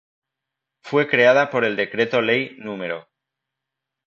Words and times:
Fue 0.81 1.07
creada 1.07 1.51
por 1.51 1.63
el 1.63 1.75
Decreto 1.75 2.23
Ley 2.23 2.55
No. 2.57 2.75